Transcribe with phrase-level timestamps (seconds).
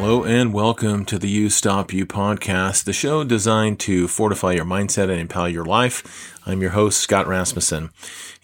[0.00, 4.64] Hello and welcome to the You Stop You podcast, the show designed to fortify your
[4.64, 6.38] mindset and empower your life.
[6.46, 7.90] I'm your host, Scott Rasmussen.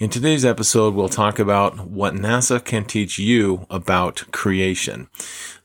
[0.01, 5.07] In today's episode, we'll talk about what NASA can teach you about creation.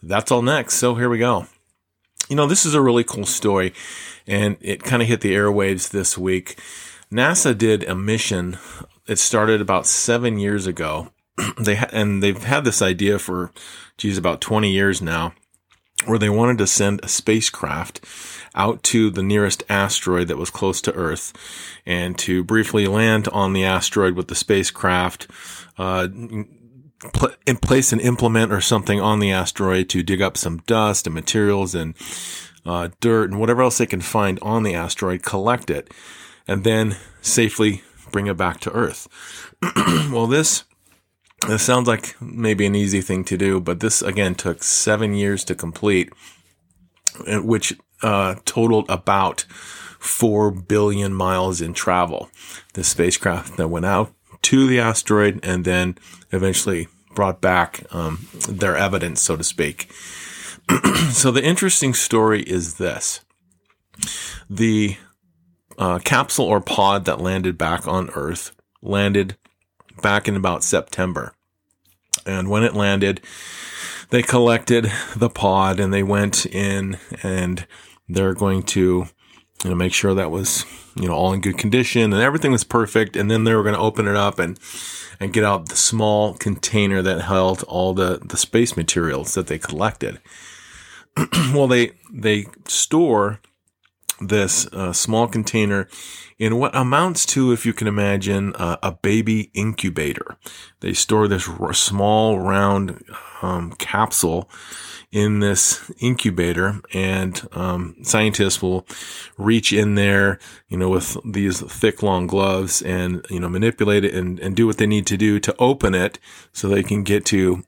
[0.04, 0.76] That's all next.
[0.76, 1.48] So here we go.
[2.30, 3.74] You know, this is a really cool story
[4.28, 6.60] and it kind of hit the airwaves this week.
[7.12, 8.60] NASA did a mission.
[9.08, 11.10] It started about seven years ago.
[11.60, 13.52] they ha- and they've had this idea for,
[13.98, 15.34] geez, about 20 years now
[16.06, 18.04] where they wanted to send a spacecraft
[18.56, 21.34] out to the nearest asteroid that was close to Earth
[21.86, 25.28] and to briefly land on the asteroid with the spacecraft,
[25.78, 26.08] uh,
[27.14, 31.14] pl- place an implement or something on the asteroid to dig up some dust and
[31.14, 31.96] materials and
[32.66, 35.92] uh, dirt and whatever else they can find on the asteroid, collect it,
[36.48, 39.08] and then safely bring it back to Earth.
[40.12, 40.64] well, this
[41.48, 45.44] this sounds like maybe an easy thing to do, but this again took seven years
[45.46, 46.12] to complete,
[47.28, 49.46] which uh, totaled about
[50.00, 52.30] four billion miles in travel.
[52.74, 55.98] The spacecraft that went out to the asteroid and then
[56.32, 59.92] eventually brought back um, their evidence, so to speak.
[61.12, 63.22] so the interesting story is this:
[64.50, 64.98] the
[65.78, 68.52] uh, capsule or pod that landed back on Earth
[68.82, 69.36] landed
[70.02, 71.34] back in about September.
[72.26, 73.22] And when it landed,
[74.10, 77.66] they collected the pod and they went in and
[78.08, 79.08] they're going to
[79.64, 82.64] you know make sure that was you know all in good condition and everything was
[82.64, 84.60] perfect and then they were going to open it up and
[85.20, 89.60] and get out the small container that held all the the space materials that they
[89.60, 90.20] collected
[91.54, 93.40] well they they store
[94.22, 95.88] this uh, small container
[96.38, 100.38] in what amounts to, if you can imagine, uh, a baby incubator.
[100.80, 103.04] They store this r- small round
[103.42, 104.50] um, capsule
[105.12, 108.86] in this incubator, and um, scientists will
[109.38, 114.14] reach in there, you know, with these thick, long gloves, and you know, manipulate it
[114.14, 116.20] and, and do what they need to do to open it,
[116.54, 117.64] so they can get to,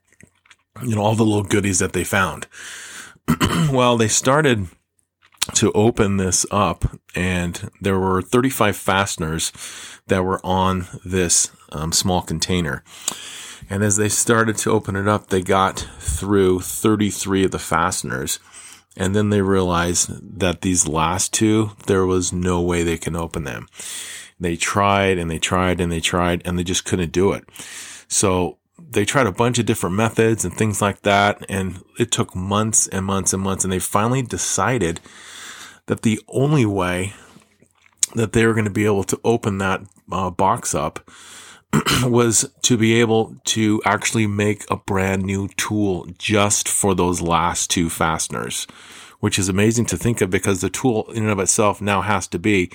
[0.82, 2.46] you know, all the little goodies that they found.
[3.70, 4.68] well, they started
[5.54, 9.52] to open this up, and there were 35 fasteners
[10.06, 12.84] that were on this um, small container.
[13.68, 18.38] And as they started to open it up, they got through 33 of the fasteners.
[18.96, 23.44] And then they realized that these last two, there was no way they can open
[23.44, 23.68] them.
[24.38, 27.44] They tried and they tried and they tried and they just couldn't do it.
[28.08, 28.58] So
[28.92, 31.44] they tried a bunch of different methods and things like that.
[31.48, 33.64] And it took months and months and months.
[33.64, 35.00] And they finally decided
[35.86, 37.14] that the only way
[38.14, 41.10] that they were going to be able to open that uh, box up
[42.04, 47.70] was to be able to actually make a brand new tool just for those last
[47.70, 48.66] two fasteners,
[49.20, 52.26] which is amazing to think of because the tool in and of itself now has
[52.28, 52.70] to be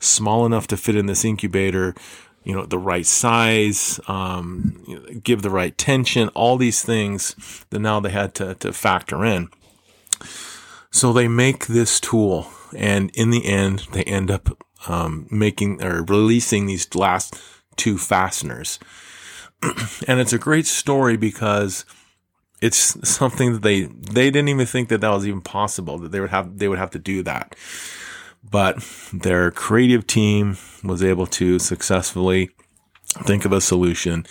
[0.00, 1.94] small enough to fit in this incubator,
[2.42, 7.34] you know, the right size, um, you know, give the right tension, all these things
[7.70, 9.48] that now they had to, to factor in.
[10.90, 16.02] So they make this tool and in the end, they end up um, making or
[16.04, 17.40] releasing these last
[17.76, 18.78] two fasteners.
[20.08, 21.84] and it's a great story because
[22.60, 26.20] it's something that they they didn't even think that that was even possible that they
[26.20, 27.54] would have they would have to do that.
[28.42, 28.78] But
[29.12, 32.50] their creative team was able to successfully
[33.22, 34.24] think of a solution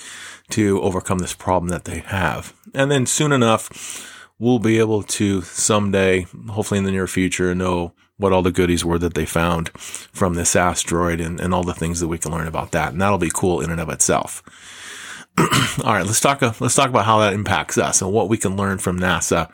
[0.50, 2.54] to overcome this problem that they have.
[2.74, 7.94] And then soon enough, we'll be able to someday, hopefully in the near future, know
[8.18, 11.74] what all the goodies were that they found from this asteroid and, and all the
[11.74, 12.92] things that we can learn about that.
[12.92, 14.44] And that'll be cool in and of itself.
[15.86, 18.58] all right, let's talk, let's talk about how that impacts us and what we can
[18.58, 19.50] learn from NASA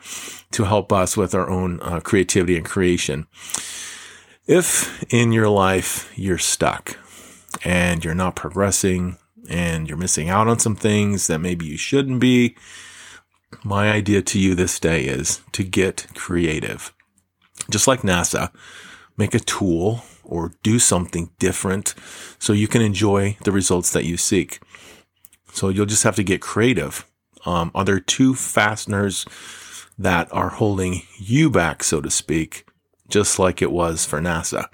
[0.50, 3.26] to help us with our own uh, creativity and creation.
[4.46, 6.98] If in your life you're stuck
[7.64, 12.20] and you're not progressing and you're missing out on some things that maybe you shouldn't
[12.20, 12.56] be,
[13.64, 16.92] my idea to you this day is to get creative
[17.70, 18.50] just like NASA,
[19.16, 21.94] make a tool or do something different
[22.38, 24.60] so you can enjoy the results that you seek.
[25.52, 27.06] So you'll just have to get creative.
[27.44, 29.24] Um, are there two fasteners
[29.98, 32.65] that are holding you back, so to speak,
[33.08, 34.68] just like it was for NASA?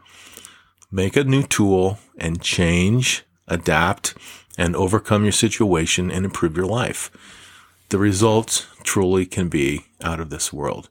[0.90, 4.14] Make a new tool and change, adapt,
[4.58, 7.10] and overcome your situation and improve your life.
[7.88, 10.90] The results truly can be out of this world.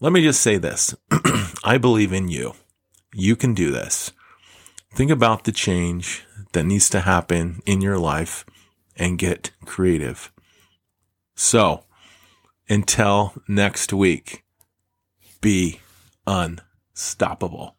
[0.00, 0.94] Let me just say this.
[1.64, 2.54] I believe in you.
[3.14, 4.12] You can do this.
[4.94, 8.44] Think about the change that needs to happen in your life
[8.96, 10.32] and get creative.
[11.34, 11.84] So
[12.68, 14.44] until next week,
[15.40, 15.80] be
[16.26, 17.76] unstoppable.